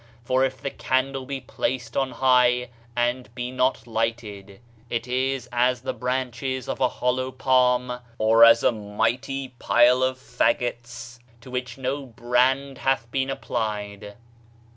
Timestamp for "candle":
0.71-1.27